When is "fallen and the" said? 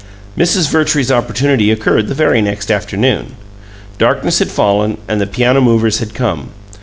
4.49-5.27